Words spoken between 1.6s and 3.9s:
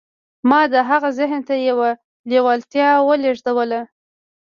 يوه لېوالتیا ولېږدوله.